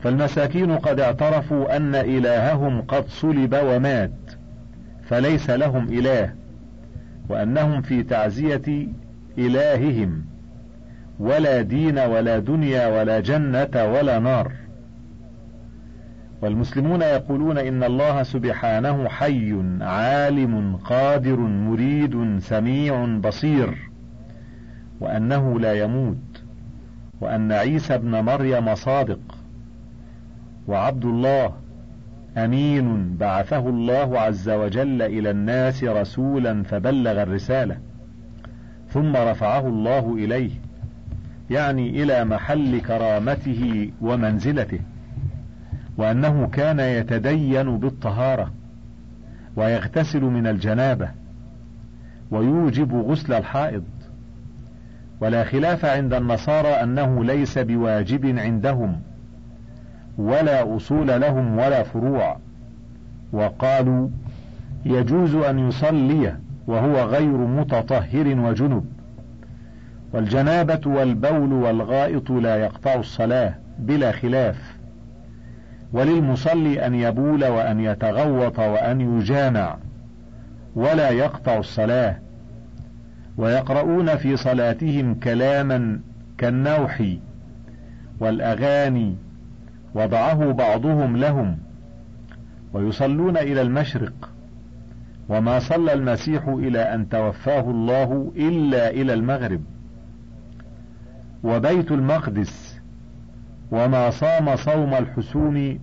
[0.00, 4.10] فالمساكين قد اعترفوا أن إلههم قد صلب ومات
[5.08, 6.34] فليس لهم إله
[7.28, 8.86] وأنهم في تعزية
[9.38, 10.24] إلههم
[11.18, 14.52] ولا دين ولا دنيا ولا جنة ولا نار.
[16.42, 23.90] والمسلمون يقولون إن الله سبحانه حي عالم قادر مريد سميع بصير
[25.00, 26.42] وأنه لا يموت
[27.20, 29.37] وأن عيسى ابن مريم صادق.
[30.68, 31.52] وعبد الله
[32.36, 37.78] أمين بعثه الله عز وجل إلى الناس رسولا فبلغ الرسالة
[38.90, 40.50] ثم رفعه الله إليه
[41.50, 44.80] يعني إلى محل كرامته ومنزلته
[45.96, 48.52] وأنه كان يتدين بالطهارة
[49.56, 51.08] ويغتسل من الجنابة
[52.30, 53.84] ويوجب غسل الحائض.
[55.20, 59.00] ولا خلاف عند النصارى أنه ليس بواجب عندهم
[60.18, 62.36] ولا أصول لهم ولا فروع.
[63.32, 64.08] وقالوا
[64.84, 66.34] يجوز أن يصلي
[66.66, 68.84] وهو غير متطهر وجنب.
[70.12, 74.76] والجنابة والبول والغائط لا يقطع الصلاة بلا خلاف.
[75.92, 79.76] وللمصلي أن يبول وأن يتغوط وأن يجامع.
[80.74, 82.16] ولا يقطع الصلاة.
[83.36, 86.00] ويقرؤون في صلاتهم كلاما
[86.38, 87.02] كالنوح
[88.20, 89.16] والأغاني
[89.94, 91.58] وضعه بعضهم لهم
[92.72, 94.30] ويصلون إلى المشرق
[95.28, 99.60] وما صلى المسيح إلى أن توفاه الله إلا إلى المغرب.
[101.44, 102.80] وبيت المقدس
[103.70, 105.78] وما صام صوم الحسوم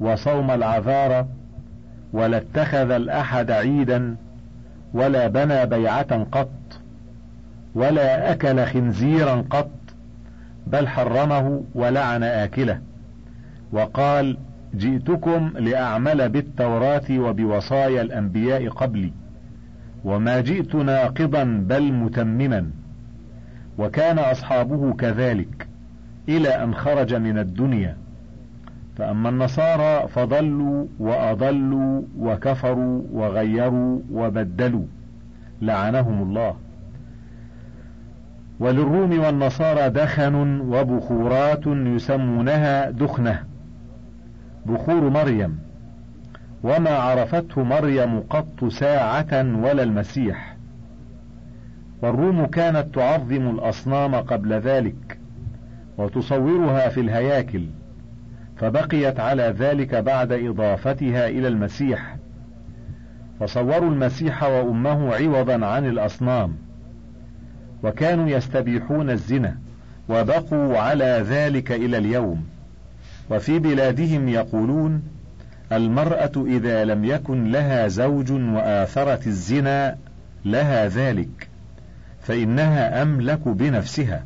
[0.00, 1.26] وصوم العذارى
[2.12, 4.16] ولا اتخذ الأحد عيدا
[4.94, 6.50] ولا بنى بيعة قط
[7.74, 9.70] ولا أكل خنزيرا قط
[10.66, 12.80] بل حرمه ولعن آكله.
[13.72, 14.36] وقال
[14.74, 19.12] جئتكم لأعمل بالتوراة وبوصايا الأنبياء قبلي
[20.04, 22.70] وما جئت ناقضا بل متمما
[23.78, 25.68] وكان أصحابه كذلك
[26.28, 27.96] إلى أن خرج من الدنيا.
[28.98, 34.86] فأما النصارى فضلوا وأضلوا وكفروا وغيروا وبدلوا.
[35.62, 36.54] لعنهم الله.
[38.60, 43.49] وللروم والنصارى دخن وبخورات يسمونها دخنة.
[44.66, 45.58] بخور مريم.
[46.62, 49.32] وما عرفته مريم قط ساعة
[49.62, 50.56] ولا المسيح.
[52.02, 55.18] والروم كانت تعظم الأصنام قبل ذلك
[55.98, 57.66] وتصورها في الهياكل
[58.56, 62.16] فبقيت على ذلك بعد إضافتها إلى المسيح.
[63.40, 66.56] فصوروا المسيح وأمه عوضا عن الأصنام
[67.82, 69.56] وكانوا يستبيحون الزنا
[70.08, 72.44] وبقوا على ذلك إلى اليوم.
[73.30, 75.02] وفي بلادهم يقولون
[75.72, 79.96] المرأة إذا لم يكن لها زوج وآثرت الزنا
[80.44, 81.48] لها ذلك
[82.22, 84.24] فإنها أملك بنفسها.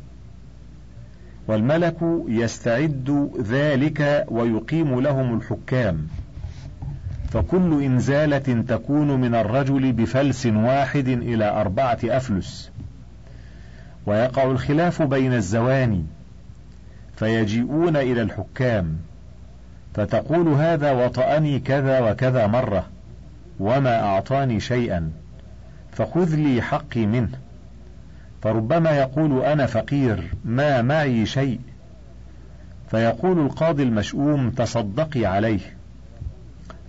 [1.47, 6.07] والملك يستعد ذلك ويقيم لهم الحكام.
[7.29, 12.71] فكل إنزالة تكون من الرجل بفلس واحد إلى أربعة أفلس.
[14.05, 16.05] ويقع الخلاف بين الزواني
[17.15, 18.97] فيجيئون إلى الحكام
[19.93, 22.85] فتقول هذا وطأني كذا وكذا مرة
[23.59, 25.11] وما أعطاني شيئا
[25.91, 27.29] فخذ لي حقي منه.
[28.43, 31.59] فربما يقول أنا فقير ما معي شيء.
[32.91, 35.59] فيقول القاضي المشؤوم تصدقي عليه.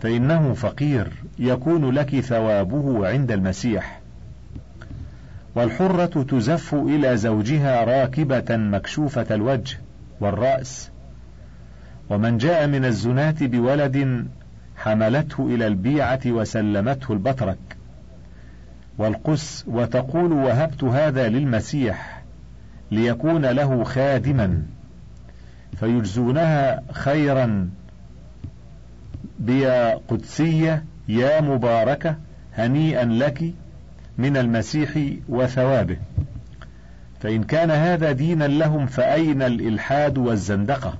[0.00, 4.00] فإنه فقير يكون لك ثوابه عند المسيح.
[5.54, 9.78] والحرة تزف إلى زوجها راكبة مكشوفة الوجه.
[10.20, 10.90] والرأس.
[12.10, 14.26] ومن جاء من الزناة بولد
[14.76, 17.58] حملته إلى البيعة وسلمته البطرك
[18.98, 22.22] والقس وتقول وهبت هذا للمسيح
[22.90, 24.62] ليكون له خادما.
[25.76, 27.70] فيجزونها خيرا
[29.38, 32.16] بيا قدسية يا مباركة
[32.54, 33.54] هنيئا لك
[34.18, 34.98] من المسيح
[35.28, 35.96] وثوابه.
[37.26, 40.94] فإن كان هذا دينا لهم فأين الإلحاد والزندقة؟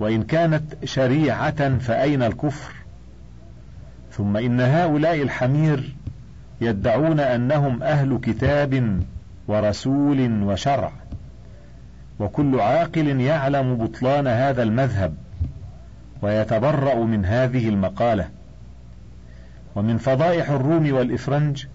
[0.00, 2.72] وإن كانت شريعة فأين الكفر؟
[4.12, 5.94] ثم إن هؤلاء الحمير
[6.60, 9.00] يدعون أنهم أهل كتاب
[9.48, 10.92] ورسول وشرع
[12.18, 15.14] وكل عاقل يعلم بطلان هذا المذهب
[16.22, 18.28] ويتبرأ من هذه المقالة.
[19.76, 21.66] ومن فضائح الروم والإفرنج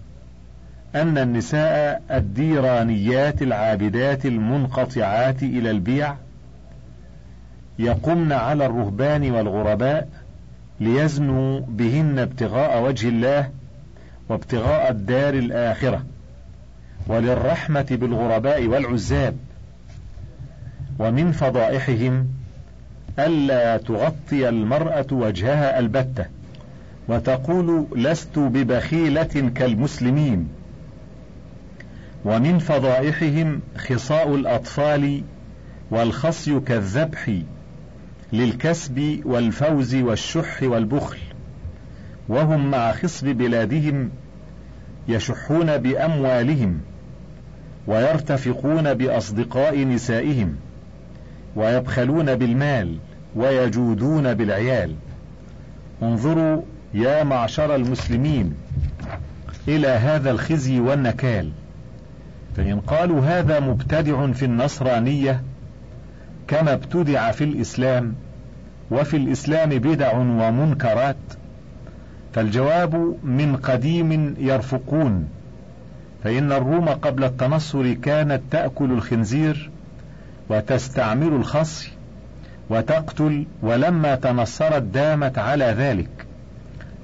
[0.94, 6.14] أن النساء الديرانيات العابدات المنقطعات إلى البيع
[7.78, 10.08] يقمن على الرهبان والغرباء
[10.80, 13.50] ليزنوا بهن ابتغاء وجه الله
[14.28, 16.04] وابتغاء الدار الآخرة
[17.06, 19.36] وللرحمة بالغرباء والعزاب.
[20.98, 22.28] ومن فضائحهم
[23.18, 26.24] ألا تغطي المرأة وجهها البتة
[27.08, 30.48] وتقول لست ببخيلة كالمسلمين.
[32.24, 35.22] ومن فضائحهم خصاء الأطفال
[35.90, 37.32] والخصي كالذبح
[38.32, 41.18] للكسب والفوز والشح والبخل
[42.28, 44.10] وهم مع خصب بلادهم
[45.08, 46.80] يشحون بأموالهم
[47.86, 50.56] ويرتفقون بأصدقاء نسائهم
[51.56, 52.98] ويبخلون بالمال
[53.36, 54.94] ويجودون بالعيال.
[56.02, 56.62] انظروا
[56.94, 58.54] يا معشر المسلمين
[59.68, 61.50] إلى هذا الخزي والنكال.
[62.56, 65.42] فإن قالوا هذا مبتدع في النصرانية
[66.48, 68.14] كما ابتدع في الإسلام
[68.90, 71.16] وفي الإسلام بدع ومنكرات
[72.32, 75.28] فالجواب من قديم يرفقون.
[76.24, 79.70] فإن الروم قبل التنصر كانت تأكل الخنزير
[80.48, 81.90] وتستعمل الخصي
[82.70, 86.08] وتقتل ولما تنصرت دامت على ذلك.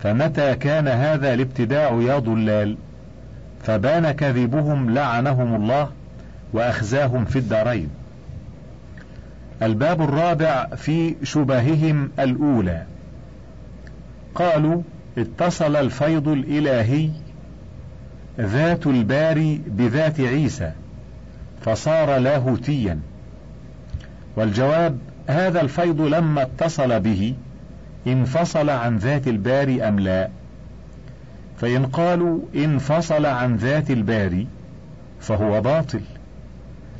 [0.00, 2.76] فمتى كان هذا الابتداع يا ضلال؟
[3.62, 5.90] فبان كذبهم لعنهم الله
[6.52, 7.88] وأخزاهم في الدارين.
[9.62, 12.82] الباب الرابع في شبههم الأولى.
[14.34, 14.82] قالوا
[15.18, 17.10] اتصل الفيض الإلهي
[18.40, 20.72] ذات الباري بذات عيسى
[21.62, 22.98] فصار لاهوتيا.
[24.36, 27.34] والجواب هذا الفيض لما اتصل به
[28.06, 30.28] انفصل عن ذات الباري أم لا؟
[31.60, 34.46] فإن قالوا انفصل عن ذات الباري
[35.20, 36.00] فهو باطل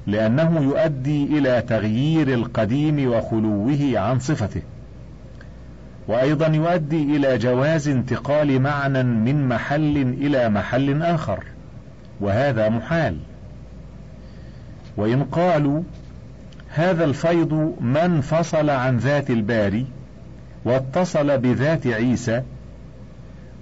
[0.07, 4.63] لأنه يؤدي إلى تغيير القديم وخلوه عن صفته
[6.09, 11.45] وأيضا يؤدي إلى جواز انتقال معنى من محل إلى محل آخر
[12.21, 13.17] وهذا محال.
[14.97, 15.83] وإن قالوا
[16.69, 19.87] هذا الفيض ما انفصل عن ذات الباري
[20.65, 22.43] واتصل بذات عيسى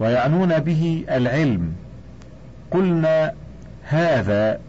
[0.00, 1.72] ويعنون به العلم.
[2.70, 3.32] قلنا
[3.82, 4.60] هذا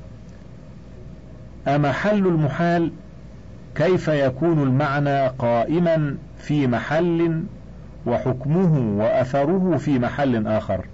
[1.67, 2.91] أمحل المحال؟
[3.75, 7.43] كيف يكون المعنى قائما في محل
[8.05, 10.85] وحكمه وأثره في محل آخر؟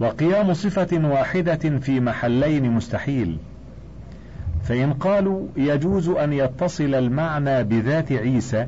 [0.00, 3.38] وقيام صفة واحدة في محلين مستحيل.
[4.62, 8.66] فإن قالوا يجوز أن يتصل المعنى بذات عيسى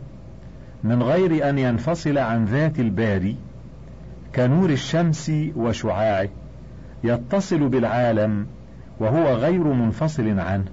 [0.85, 3.37] من غير أن ينفصل عن ذات الباري
[4.35, 6.29] كنور الشمس وشعاعه
[7.05, 8.47] يتصل بالعالم
[9.01, 10.65] وهو غير منفصل عنه.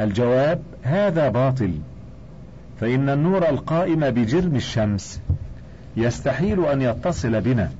[0.00, 1.72] الجواب هذا باطل.
[2.80, 5.20] فإن النور القائم بجرم الشمس
[5.96, 7.70] يستحيل أن يتصل بنا.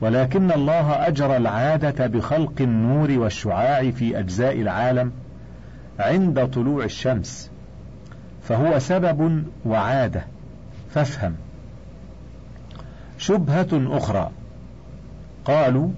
[0.00, 5.12] ولكن الله أجرى العادة بخلق النور والشعاع في أجزاء العالم
[5.98, 7.50] عند طلوع الشمس.
[8.42, 10.24] فهو سبب وعادة.
[10.90, 11.34] فافهم.
[13.26, 14.30] شبهة أخرى.
[15.44, 15.88] قالوا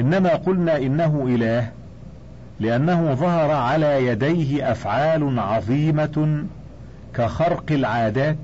[0.00, 1.68] إنما قلنا إنه إله
[2.60, 6.44] لأنه ظهر على يديه أفعال عظيمة
[7.14, 8.36] كخرق العادات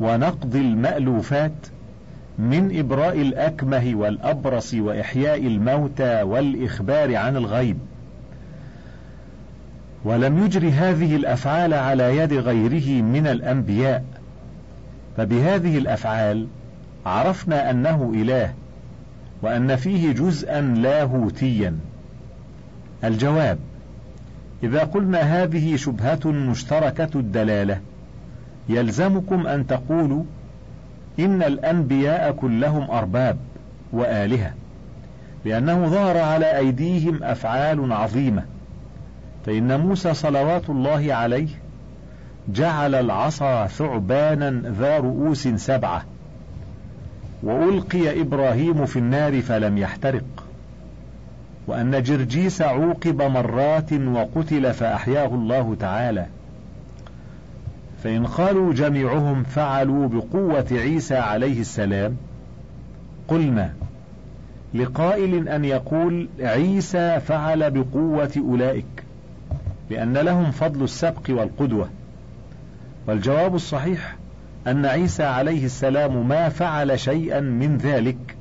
[0.00, 1.52] ونقض المألوفات
[2.38, 7.78] من إبراء الأكمه والأبرص وإحياء الموتى والإخبار عن الغيب.
[10.04, 14.04] ولم يجر هذه الأفعال على يد غيره من الأنبياء
[15.16, 16.46] فبهذه الأفعال
[17.06, 18.54] عرفنا أنه إله
[19.42, 21.78] وأن فيه جزءا لاهوتيا
[23.04, 23.58] الجواب
[24.62, 27.80] إذا قلنا هذه شبهة مشتركة الدلالة
[28.68, 30.24] يلزمكم أن تقولوا
[31.18, 33.36] إن الأنبياء كلهم أرباب
[33.92, 34.52] وآلهة
[35.44, 38.42] لأنه ظهر على أيديهم أفعال عظيمة.
[39.46, 41.48] فإن موسى صلوات الله عليه
[42.48, 46.04] جعل العصا ثعبانا ذا رؤوس سبعة
[47.42, 50.46] وألقي إبراهيم في النار فلم يحترق.
[51.66, 56.26] وأن جرجيس عوقب مرات وقتل فأحياه الله تعالى.
[58.04, 62.16] فإن قالوا جميعهم فعلوا بقوة عيسى عليه السلام
[63.28, 63.72] قلنا
[64.74, 69.04] لقائل أن يقول عيسى فعل بقوة أولئك
[69.90, 71.88] لأن لهم فضل السبق والقدوة.
[73.06, 74.16] والجواب الصحيح
[74.66, 78.36] أن عيسى عليه السلام ما فعل شيئا من ذلك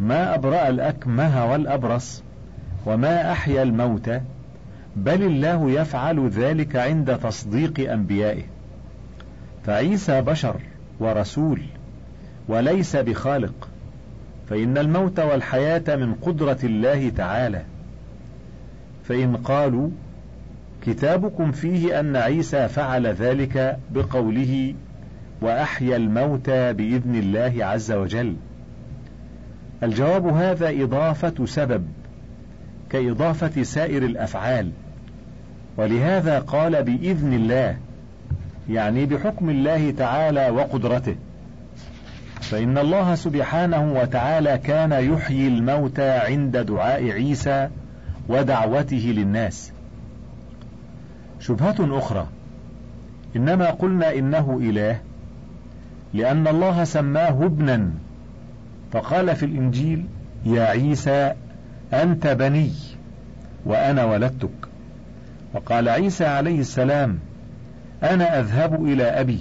[0.00, 2.22] ما أبرأ الأكمه والأبرص
[2.86, 4.20] وما أحيا الموتى
[4.96, 8.42] بل الله يفعل ذلك عند تصديق أنبيائه.
[9.66, 10.60] فعيسى بشر
[11.00, 11.62] ورسول
[12.48, 13.68] وليس بخالق
[14.50, 17.62] فإن الموت والحياة من قدرة الله تعالى.
[19.04, 19.90] فإن قالوا
[20.86, 24.74] كتابكم فيه أن عيسى فعل ذلك بقوله
[25.40, 28.36] وأحيا الموتى بإذن الله عز وجل.
[29.82, 31.86] الجواب هذا إضافة سبب
[32.90, 34.70] كإضافة سائر الأفعال.
[35.76, 37.76] ولهذا قال بإذن الله
[38.70, 41.16] يعني بحكم الله تعالى وقدرته.
[42.40, 47.68] فإن الله سبحانه وتعالى كان يحيي الموتى عند دعاء عيسى
[48.28, 49.72] ودعوته للناس.
[51.40, 52.26] شبهة أخرى
[53.36, 55.00] إنما قلنا إنه إله
[56.14, 57.90] لأن الله سماه ابنا.
[58.92, 60.04] فقال في الإنجيل
[60.46, 61.32] يا عيسى
[61.92, 62.72] أنت بني
[63.64, 64.68] وأنا ولدتك.
[65.54, 67.18] وقال عيسى عليه السلام
[68.02, 69.40] أنا أذهب إلى أبي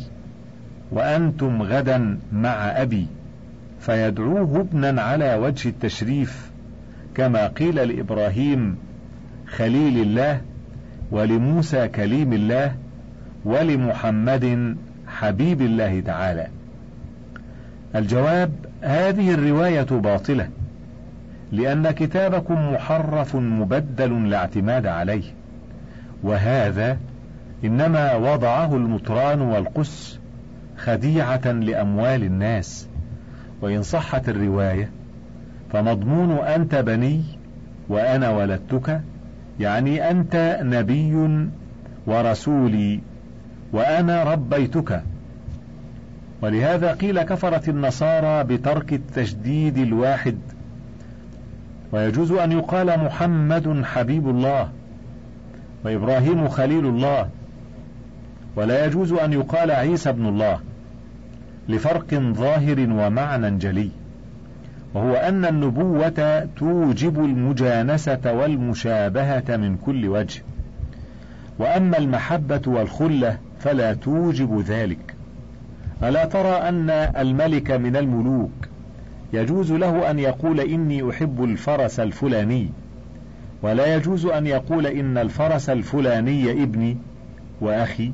[0.92, 3.08] وأنتم غدا مع أبي.
[3.80, 6.52] فيدعوه ابنا على وجه التشريف
[7.16, 8.78] كما قيل لإبراهيم
[9.48, 10.42] خليل الله
[11.12, 12.76] ولموسى كليم الله
[13.46, 16.48] ولمحمد حبيب الله تعالى.
[17.96, 18.52] الجواب
[18.82, 20.50] هذه الرواية باطلة
[21.52, 25.24] لأن كتابكم محرف مبدل لا اعتماد عليه
[26.24, 26.98] وهذا
[27.64, 30.20] إنما وضعه المطران والقس
[30.78, 32.88] خديعة لأموال الناس
[33.62, 34.90] وإن صحت الرواية
[35.74, 37.24] فمضمون أنت بني
[37.90, 39.02] وأنا ولدتك
[39.60, 41.28] يعني أنت نبي
[42.08, 43.00] ورسولي
[43.74, 45.02] وأنا ربيتك.
[46.42, 50.38] ولهذا قيل كفرت النصارى بترك التشديد الواحد.
[51.92, 54.70] ويجوز أن يقال محمد حبيب الله
[55.86, 57.30] وإبراهيم خليل الله.
[58.56, 60.60] ولا يجوز أن يقال عيسى ابن الله
[61.70, 63.90] لفرق ظاهر ومعنى جلي.
[64.94, 70.42] وهو أن النبوة توجب المجانسة والمشابهة من كل وجه.
[71.60, 75.17] وأما المحبة والخلة فلا توجب ذلك.
[76.04, 78.52] ألا ترى أن الملك من الملوك
[79.34, 82.70] يجوز له أن يقول إني أحب الفرس الفلاني
[83.62, 86.98] ولا يجوز أن يقول إن الفرس الفلاني ابني
[87.62, 88.12] وأخي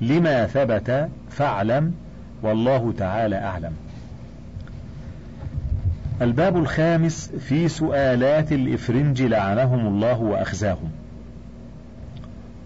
[0.00, 1.94] لما ثبت فاعلم
[2.42, 3.72] والله تعالى أعلم.
[6.22, 10.90] الباب الخامس في سؤالات الإفرنج لعنهم الله وأخزاهم.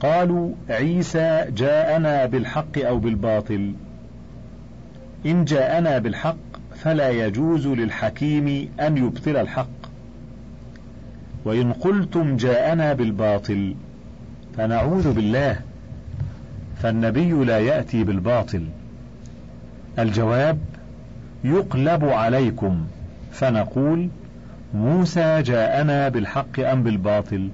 [0.00, 3.72] قالوا عيسى جاءنا بالحق أو بالباطل؟
[5.26, 6.36] إن جاءنا بالحق
[6.76, 9.68] فلا يجوز للحكيم أن يبطل الحق.
[11.44, 13.74] وإن قلتم جاءنا بالباطل
[14.56, 15.60] فنعوذ بالله
[16.82, 18.64] فالنبي لا يأتي بالباطل.
[19.98, 20.58] الجواب
[21.44, 22.86] يقلب عليكم
[23.32, 24.08] فنقول
[24.74, 27.48] موسى جاءنا بالحق أم بالباطل؟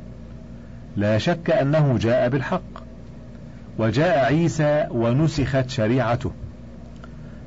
[0.96, 2.84] لا شك أنه جاء بالحق.
[3.78, 6.30] وجاء عيسى ونسخت شريعته.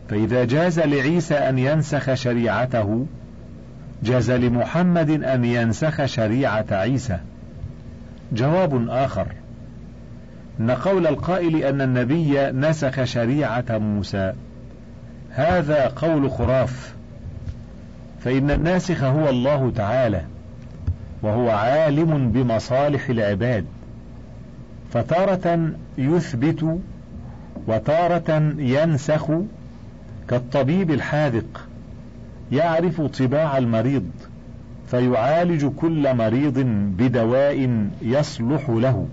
[0.10, 3.06] فإذا جاز لعيسى أن ينسخ شريعته
[4.04, 7.18] جاز لمحمد أن ينسخ شريعة عيسى.
[8.32, 9.28] جواب آخر.
[10.60, 14.34] أن قول القائل أن النبي نسخ شريعة موسى
[15.32, 16.96] هذا قول خراف.
[18.24, 20.22] فإن الناسخ هو الله تعالى
[21.22, 23.66] وهو عالم بمصالح العباد.
[24.94, 26.80] فتارة يثبت
[27.68, 29.32] وتارة ينسخ
[30.30, 31.68] كالطبيب الحاذق
[32.52, 34.10] يعرف طباع المريض
[34.88, 36.60] فيعالج كل مريض
[36.98, 39.08] بدواء يصلح له.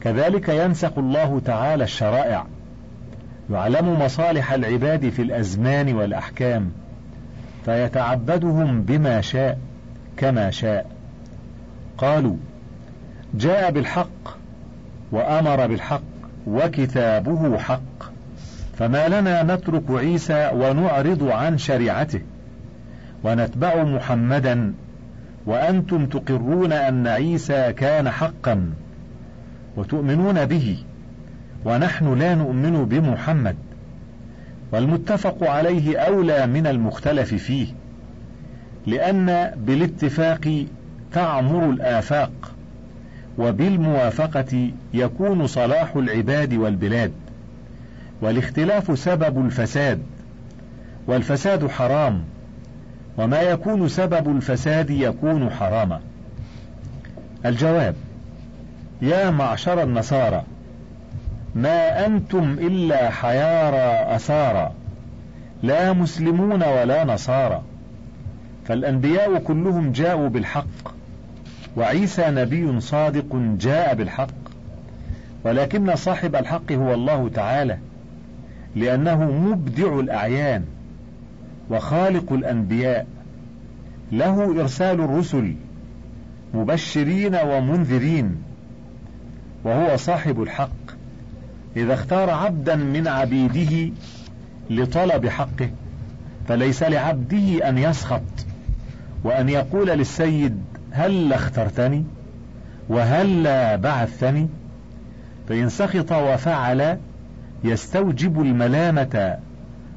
[0.00, 2.46] كذلك ينسخ الله تعالى الشرائع
[3.50, 6.70] يعلم مصالح العباد في الأزمان والأحكام
[7.64, 9.58] فيتعبدهم بما شاء
[10.16, 10.90] كما شاء.
[11.98, 12.36] قالوا
[13.34, 14.38] جاء بالحق
[15.12, 16.02] وأمر بالحق
[16.46, 18.13] وكتابه حق.
[18.78, 22.20] فما لنا نترك عيسى ونعرض عن شريعته.
[23.24, 24.72] ونتبع محمدا.
[25.46, 28.70] وأنتم تقرون أن عيسى كان حقا.
[29.76, 30.78] وتؤمنون به.
[31.64, 33.56] ونحن لا نؤمن بمحمد.
[34.72, 37.66] والمتفق عليه أولى من المختلف فيه.
[38.86, 40.66] لأن بالاتفاق
[41.12, 42.32] تعمر الآفاق.
[43.38, 47.12] وبالموافقة يكون صلاح العباد والبلاد.
[48.24, 50.02] والاختلاف سبب الفساد
[51.06, 52.24] والفساد حرام
[53.18, 56.00] وما يكون سبب الفساد يكون حراما.
[57.46, 57.94] الجواب
[59.02, 60.42] يا معشر النصارى
[61.54, 64.72] ما أنتم إلا حيارى أسارى
[65.62, 67.62] لا مسلمون ولا نصارى
[68.64, 70.94] فالأنبياء كلهم جاءوا بالحق
[71.76, 74.28] وعيسى نبي صادق جاء بالحق
[75.44, 77.78] ولكن صاحب الحق هو الله تعالى.
[78.76, 80.64] لأنه مبدع الأعيان
[81.70, 83.06] وخالق الأنبياء.
[84.12, 85.54] له إرسال الرسل
[86.54, 88.36] مبشرين ومنذرين
[89.64, 90.84] وهو صاحب الحق.
[91.76, 93.92] إذا اختار عبدا من عبيده
[94.70, 95.70] لطلب حقه
[96.48, 98.22] فليس لعبده أن يسخط
[99.24, 102.04] وأن يقول للسيد هل اخترتني
[102.88, 103.42] وهل
[103.78, 104.48] بعثتني
[105.48, 106.98] فإن سخط وفعل
[107.64, 109.36] يستوجب الملامة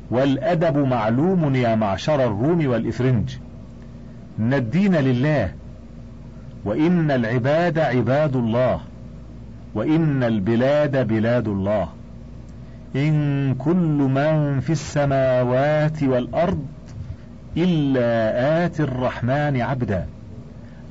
[0.10, 3.36] والأدب معلوم يا معشر الروم والإفرنج.
[4.40, 5.52] إن الدين لله
[6.66, 8.80] وإن العباد عباد الله
[9.76, 11.88] وإن البلاد بلاد الله.
[12.96, 16.66] إن كل من في السماوات والأرض
[17.58, 20.06] إلا آتي الرحمن عبدا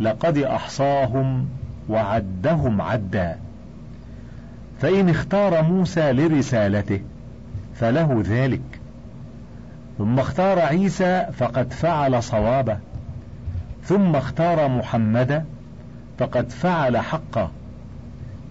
[0.01, 1.49] لقد أحصاهم
[1.89, 3.37] وعدهم عدا.
[4.81, 7.01] فإن اختار موسى لرسالته
[7.75, 8.81] فله ذلك.
[9.99, 12.79] ثم اختار عيسى فقد فعل صوابه.
[13.85, 15.45] ثم اختار محمدا
[16.19, 17.51] فقد فعل حقا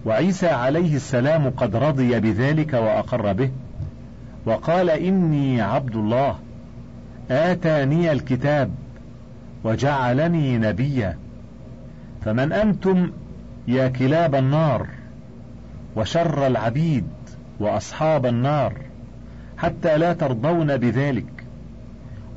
[0.04, 3.50] وعيسى عليه السلام قد رضي بذلك وأقر به.
[4.46, 6.38] وقال إني عبد الله
[7.30, 8.70] آتاني الكتاب
[9.64, 11.18] وجعلني نبيا.
[12.24, 13.10] فمن أنتم
[13.68, 14.86] يا كلاب النار؟
[15.96, 17.06] وشر العبيد
[17.60, 18.74] وأصحاب النار
[19.58, 21.44] حتى لا ترضون بذلك.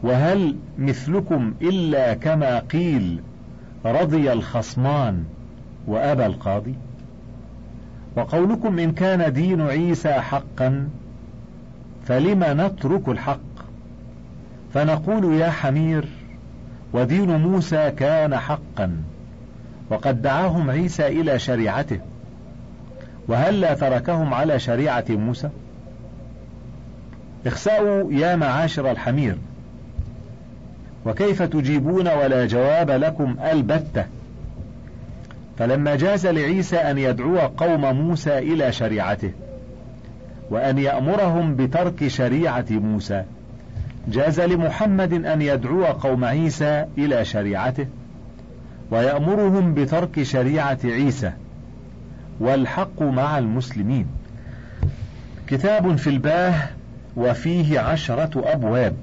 [0.04, 3.20] وهل مثلكم إلا كما قيل
[3.86, 5.24] رضي الخصمان
[5.88, 6.76] وأبى القاضي؟
[8.16, 10.90] وقولكم إن كان دين عيسى حقا
[12.06, 13.40] فلم نترك الحق؟
[14.74, 16.08] فنقول يا حمير
[16.94, 19.04] ودين موسى كان حقا
[19.90, 22.00] وقد دعاهم عيسى إلى شريعته.
[23.30, 25.50] وهل لا تركهم على شريعة موسى؟
[27.46, 29.36] اخسأوا يا معاشر الحمير
[31.06, 34.06] وكيف تجيبون ولا جواب لكم البتة؟
[35.60, 39.32] فلما جاز لعيسى أن يدعو قوم موسى إلى شريعته
[40.50, 43.24] وأن يأمرهم بترك شريعة موسى
[44.08, 47.88] جاز لمحمد أن يدعو قوم عيسى إلى شريعته
[48.92, 51.32] ويأمرهم بترك شريعة عيسى.
[52.40, 54.08] والحق مع المسلمين.
[55.48, 56.54] كتاب في الباه
[57.16, 58.96] وفيه عشرة أبواب.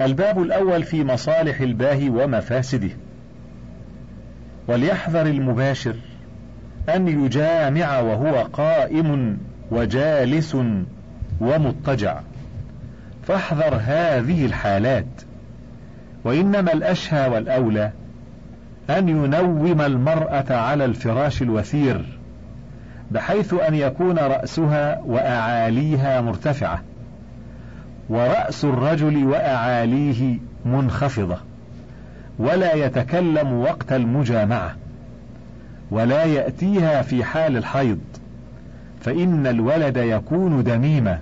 [0.00, 2.90] الباب الأول في مصالح الباه ومفاسده.
[4.68, 5.96] وليحذر المباشر
[6.88, 9.38] أن يجامع وهو قائم
[9.70, 10.56] وجالس
[11.40, 12.20] ومضطجع.
[13.26, 15.22] فاحذر هذه الحالات.
[16.24, 17.92] وإنما الأشهى والأولى
[18.90, 22.18] أن ينوم المرأة على الفراش الوثير
[23.10, 26.82] بحيث أن يكون رأسها وأعاليها مرتفعة
[28.08, 31.36] ورأس الرجل وأعاليه منخفضة
[32.38, 34.76] ولا يتكلم وقت المجامعة
[35.90, 37.98] ولا يأتيها في حال الحيض
[39.00, 41.18] فإن الولد يكون دميما.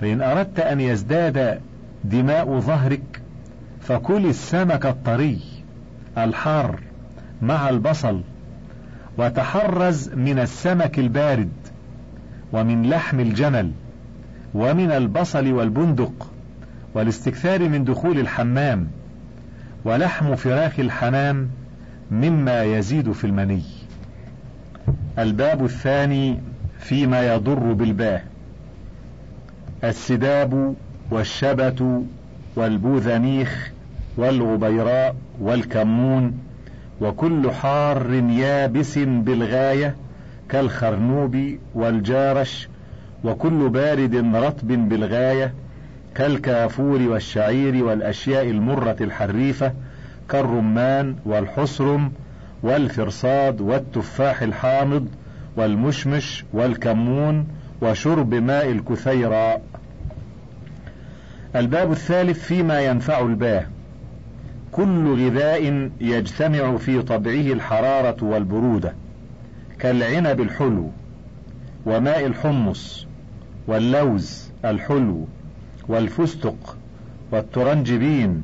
[0.00, 1.60] فإن أردت أن يزداد
[2.04, 3.22] دماء ظهرك
[3.80, 5.38] فكل السمك الطري.
[6.18, 6.80] الحار
[7.42, 8.20] مع البصل
[9.18, 11.50] وتحرز من السمك البارد
[12.52, 13.70] ومن لحم الجمل
[14.54, 16.30] ومن البصل والبندق
[16.94, 18.86] والاستكثار من دخول الحمام
[19.84, 21.50] ولحم فراخ الحمام
[22.10, 23.62] مما يزيد في المني.
[25.18, 26.38] الباب الثاني
[26.78, 28.22] فيما يضر بالباه
[29.84, 30.74] السداب
[31.10, 32.04] والشبت
[32.56, 33.70] والبوذنيخ
[34.20, 36.38] والغبيراء والكمون
[37.00, 39.96] وكل حار يابس بالغاية
[40.48, 42.68] كالخرنوب والجارش
[43.24, 45.54] وكل بارد رطب بالغاية
[46.14, 49.72] كالكافور والشعير والأشياء المرة الحريفة
[50.28, 52.12] كالرمان والحصرم
[52.62, 55.08] والفرصاد والتفاح الحامض
[55.56, 57.46] والمشمش والكمون
[57.82, 59.62] وشرب ماء الكثيراء.
[61.56, 63.66] الباب الثالث فيما ينفع الباه.
[64.80, 68.94] كل غذاء يجتمع في طبعه الحرارة والبرودة
[69.78, 70.90] كالعنب الحلو
[71.86, 73.06] وماء الحمص
[73.66, 75.26] واللوز الحلو
[75.88, 76.76] والفستق
[77.32, 78.42] والترنجبين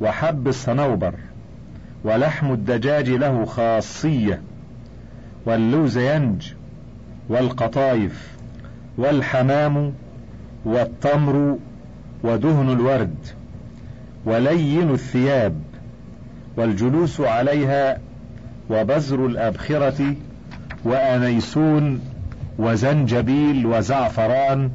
[0.00, 1.14] وحب الصنوبر
[2.04, 4.42] ولحم الدجاج له خاصية
[5.46, 6.52] واللوزينج
[7.28, 8.36] والقطايف
[8.98, 9.92] والحمام
[10.64, 11.58] والتمر
[12.24, 13.39] ودهن الورد.
[14.24, 15.54] ولين الثياب
[16.56, 17.98] والجلوس عليها
[18.70, 20.14] وبزر الأبخرة
[20.84, 22.00] وأنيسون
[22.58, 24.70] وزنجبيل وزعفران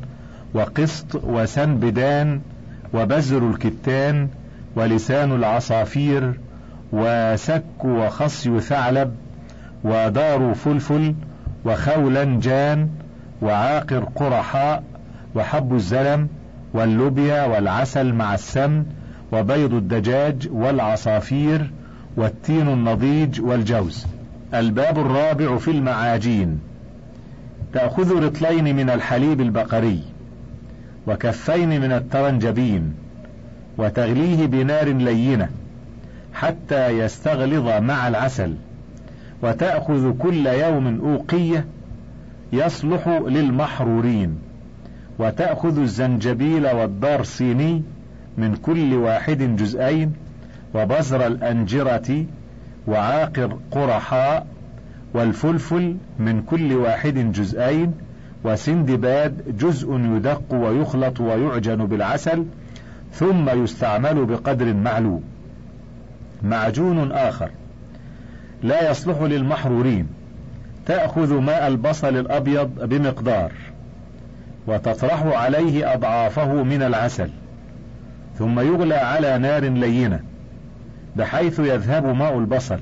[0.53, 2.41] وقسط وسنبدان
[2.93, 4.27] وبزر الكتان
[4.75, 6.34] ولسان العصافير
[6.91, 9.15] وسك وخصي ثعلب
[9.84, 11.15] ودار فلفل
[11.65, 12.89] وخولنجان
[13.41, 14.84] وعاقر قرحاء
[15.36, 16.27] وحب الزلم
[16.73, 18.86] واللوبيا والعسل مع السمن
[19.32, 21.72] وبيض الدجاج والعصافير
[22.18, 24.06] والتين النضيج والجوز.
[24.54, 26.60] الباب الرابع في المعاجين.
[27.74, 30.00] تأخذ رطلين من الحليب البقري
[31.08, 32.94] وكفين من الترنجبين
[33.78, 35.50] وتغليه بنار لينة
[36.34, 38.54] حتى يستغلظ مع العسل.
[39.44, 41.66] وتأخذ كل يوم أوقية
[42.54, 44.38] يصلح للمحرورين.
[45.20, 47.84] وتأخذ الزنجبيل والدارصيني
[48.38, 50.13] من كل واحد جزئين
[50.74, 52.26] وبزر الأنجرة
[52.88, 54.48] وعاقر قرحاء
[55.13, 57.93] والفلفل من كل واحد جزئين
[58.43, 62.45] وسندباد جزء يدق ويخلط ويعجن بالعسل
[63.13, 65.24] ثم يستعمل بقدر معلوم.
[66.43, 67.50] معجون آخر.
[68.63, 70.08] لا يصلح للمحرورين.
[70.86, 73.52] تأخذ ماء البصل الأبيض بمقدار
[74.67, 77.30] وتطرح عليه أضعافه من العسل.
[78.39, 80.19] ثم يغلى على نار لينة
[81.15, 82.80] بحيث يذهب ماء البصل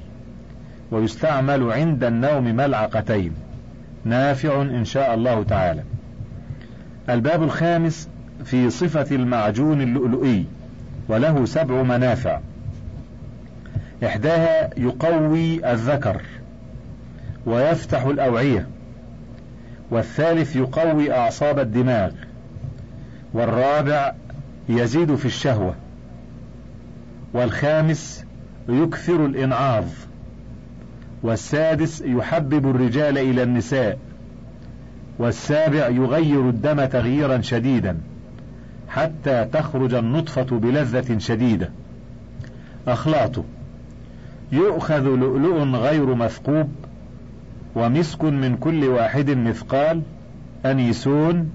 [0.92, 3.34] ويستعمل عند النوم ملعقتين.
[4.06, 5.84] نافع إن شاء الله تعالى.
[7.10, 8.10] الباب الخامس
[8.46, 10.46] في صفة المعجون اللؤلؤي
[11.08, 12.40] وله سبع منافع.
[14.06, 16.22] إحداها يقوي الذكر
[17.46, 18.68] ويفتح الأوعية
[19.92, 22.12] والثالث يقوي أعصاب الدماغ
[23.34, 24.14] والرابع
[24.70, 25.76] يزيد في الشهوة.
[27.34, 28.26] والخامس
[28.70, 29.86] يكثر الإنعاض.
[31.24, 33.98] والسادس يحبب الرجال إلى النساء.
[35.20, 37.98] والسابع يغير الدم تغييرا شديدا.
[38.90, 41.70] حتى تخرج النطفة بلذة شديدة.
[42.88, 43.44] أخلاطه
[44.52, 46.70] يؤخذ لؤلؤ غير مثقوب
[47.76, 50.02] ومسك من كل واحد مثقال
[50.66, 51.52] أنيسون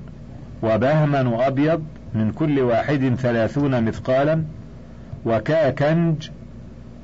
[0.62, 4.44] وبهمن أبيض من كل واحد ثلاثون مثقالا
[5.24, 6.28] وكاكنج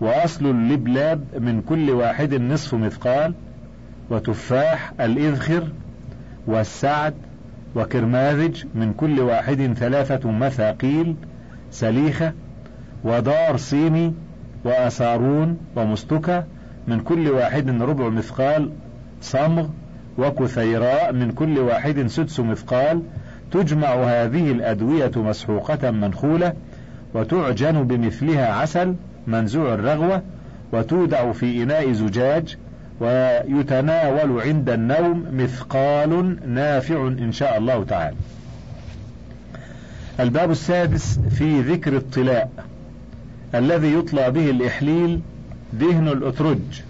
[0.01, 3.35] وأصل اللبلاب من كل واحد نصف مثقال
[4.11, 5.69] وتفاح الإذخر
[6.47, 7.15] والسعد
[7.77, 11.17] وكرماذج من كل واحد ثلاثة مثاقيل
[11.71, 12.33] سليخة
[13.05, 14.15] ودار صيني
[14.65, 16.45] وأسارون ومستكة
[16.89, 18.71] من كل واحد ربع مثقال
[19.21, 19.69] صمغ
[20.19, 23.03] وكثيراء من كل واحد سدس مثقال
[23.53, 26.53] تجمع هذه الأدوية مسحوقة منخولة
[27.15, 28.95] وتعجن بمثلها عسل
[29.27, 30.23] منزوع الرغوة
[30.73, 32.57] وتودع في إناء زجاج
[33.01, 38.17] ويتناول عند النوم مثقال نافع إن شاء الله تعالى.
[40.21, 42.51] الباب السادس في ذكر الطلاء
[43.55, 45.21] الذي يطلى به الإحليل
[45.73, 46.83] دهن الأترج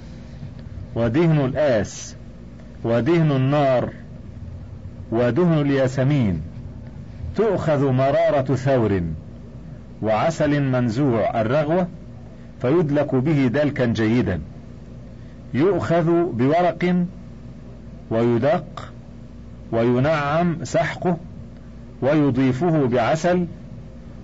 [0.95, 2.17] ودهن الآس
[2.85, 3.91] ودهن النار
[5.15, 6.43] ودهن الياسمين.
[7.37, 9.03] تؤخذ مرارة ثور
[10.03, 11.89] وعسل منزوع الرغوة
[12.63, 14.41] فيدلك به دلكا جيدا.
[15.55, 17.05] يؤخذ بورق
[18.11, 18.93] ويدق
[19.73, 21.17] وينعم سحقه
[22.03, 23.47] ويضيفه بعسل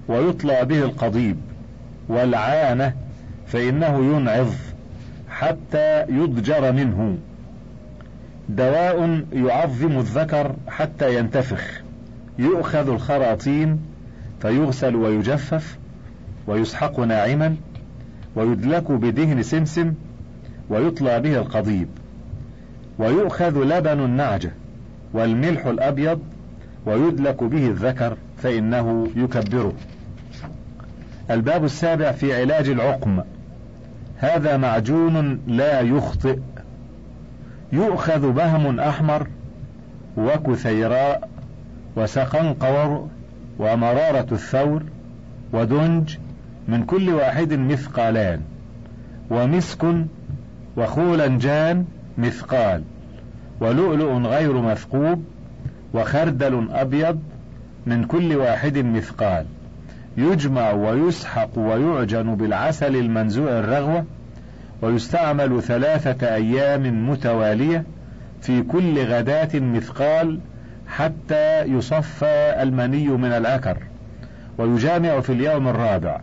[0.08, 1.36] ويطلى به القضيب
[2.08, 2.94] والعانة
[3.46, 4.52] فإنه ينعظ
[5.30, 7.18] حتى يضجر منه.
[8.56, 11.82] دواء يعظم الذكر حتى ينتفخ.
[12.38, 13.78] يؤخذ الخراطين
[14.42, 15.78] فيغسل ويجفف
[16.46, 17.56] ويسحق ناعما
[18.36, 19.92] ويدلك بدهن سمسم
[20.68, 21.88] ويطلى به القضيب.
[22.98, 24.52] ويؤخذ لبن النعجة
[25.12, 26.20] والملح الأبيض
[26.86, 29.72] ويدلك به الذكر فإنه يكبره.
[31.30, 33.20] الباب السابع في علاج العقم.
[34.16, 36.38] هذا معجون لا يخطئ.
[37.72, 39.26] يؤخذ بهم أحمر
[40.16, 41.28] وكثيراء
[41.96, 43.08] وسقنقور
[43.58, 44.82] ومرارة الثور
[45.52, 46.16] ودنج
[46.68, 48.40] من كل واحد مثقالان
[49.30, 49.86] ومسك
[50.76, 51.84] وخولنجان
[52.18, 52.82] مثقال
[53.60, 55.24] ولؤلؤ غير مثقوب
[55.94, 57.20] وخردل أبيض
[57.86, 59.46] من كل واحد مثقال.
[60.16, 64.04] يجمع ويسحق ويعجن بالعسل المنزوع الرغوة
[64.82, 67.84] ويستعمل ثلاثة أيام متوالية
[68.40, 70.40] في كل غداة مثقال
[70.88, 73.78] حتى يصفى المني من العكر.
[74.58, 76.20] ويجامع في اليوم الرابع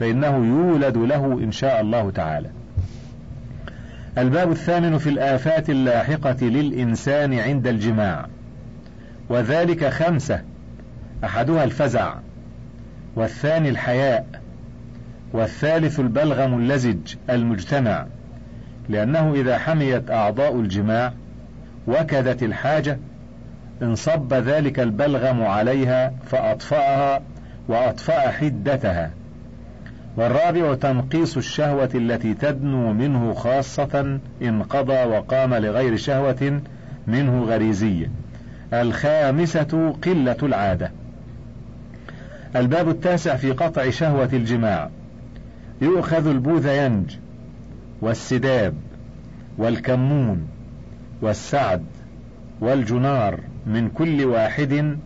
[0.00, 2.50] فإنه يولد له إن شاء الله تعالى.
[4.18, 8.26] الباب الثامن في الآفات اللاحقة للإنسان عند الجماع.
[9.28, 10.42] وذلك خمسة
[11.24, 12.14] أحدها الفزع
[13.16, 14.26] والثاني الحياء.
[15.32, 18.06] والثالث البلغم اللزج المجتمع
[18.88, 21.12] لأنه إذا حميت أعضاء الجماع
[21.86, 22.98] وكدت الحاجة
[23.82, 27.22] انصب ذلك البلغم عليها فأطفأها
[27.68, 29.10] وأطفأ حدتها.
[30.16, 36.60] والرابع تنقيص الشهوة التي تدنو منه خاصة إن قضى وقام لغير شهوة
[37.06, 38.10] منه غريزية
[38.72, 40.90] الخامسة قلة العادة.
[42.56, 44.90] الباب التاسع في قطع شهوة الجماع.
[45.80, 47.16] يؤخذ البوذينج
[48.00, 48.74] والسداب
[49.58, 50.46] والكمون
[51.22, 51.84] والسعد
[52.60, 54.98] والجنار من كل واحد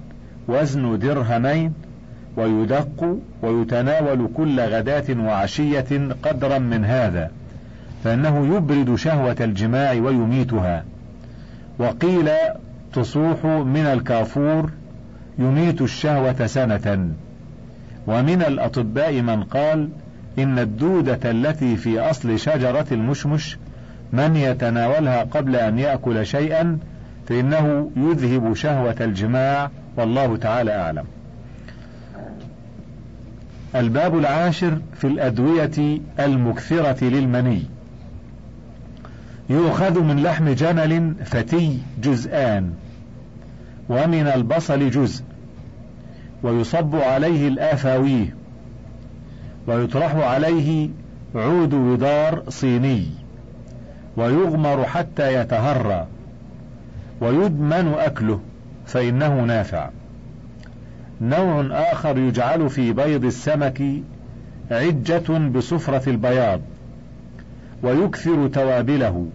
[0.49, 1.73] وزن درهمين
[2.37, 7.31] ويدق ويتناول كل غداة وعشية قدرا من هذا
[8.05, 10.85] فإنه يبرد شهوة الجماع ويميتها.
[11.79, 12.31] وقيل
[12.93, 14.71] تصوح من الكافور
[15.39, 17.09] يميت الشهوة سنة.
[18.07, 19.89] ومن الأطباء من قال
[20.39, 23.59] إن الدودة التي في أصل شجرة المشمش
[24.13, 26.79] من يتناولها قبل أن يأكل شيئا
[27.29, 31.05] فإنه يذهب شهوة الجماع والله تعالى أعلم.
[33.75, 37.63] الباب العاشر في الأدوية المكثرة للمني.
[39.51, 42.73] يؤخذ من لحم جمل فتي جزءان،
[43.89, 45.25] ومن البصل جزء،
[46.43, 48.35] ويصب عليه الآفاويه،
[49.67, 50.89] ويطرح عليه
[51.35, 53.07] عود ودار صيني،
[54.17, 56.07] ويغمر حتى يتهرى،
[57.21, 58.41] ويدمن أكله
[58.87, 59.89] فإنه نافع.
[61.21, 63.83] نوع آخر يجعل في بيض السمك
[64.71, 66.61] عجة بصفرة البياض
[67.83, 69.27] ويكثر توابله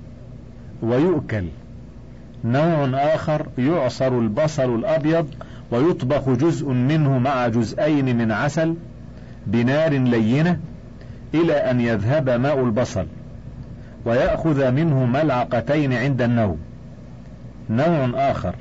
[0.81, 1.45] ويؤكل.
[2.45, 5.27] نوع آخر يعصر البصل الأبيض
[5.71, 8.75] ويطبخ جزء منه مع جزئين من عسل
[9.47, 10.59] بنار لينة
[11.33, 13.05] إلى أن يذهب ماء البصل
[14.05, 16.57] ويأخذ منه ملعقتين عند النوم.
[17.69, 18.55] نوع آخر.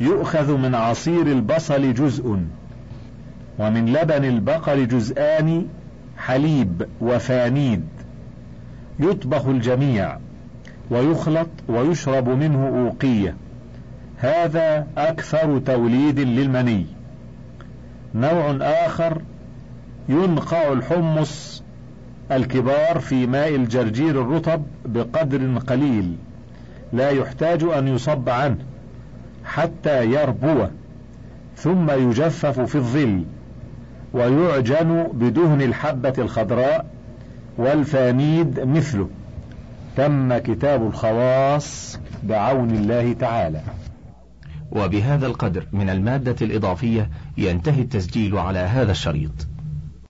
[0.00, 2.38] يؤخذ من عصير البصل جزء
[3.58, 5.66] ومن لبن البقر جزءان
[6.18, 7.84] حليب وفانيد.
[9.00, 10.18] يطبخ الجميع
[10.90, 13.34] ويخلط ويشرب منه أوقية.
[14.18, 16.86] هذا أكثر توليد للمني.
[18.14, 19.22] نوع آخر
[20.08, 21.62] ينقع الحمص
[22.32, 26.16] الكبار في ماء الجرجير الرطب بقدر قليل.
[26.92, 28.58] لا يحتاج أن يصب عنه
[29.44, 30.66] حتى يربو
[31.56, 33.24] ثم يجفف في الظل
[34.12, 36.86] ويعجن بدهن الحبة الخضراء
[37.58, 39.08] والفانيد مثله.
[39.96, 43.60] تم كتاب الخواص بعون الله تعالى.
[44.72, 49.48] وبهذا القدر من المادة الإضافية ينتهي التسجيل على هذا الشريط.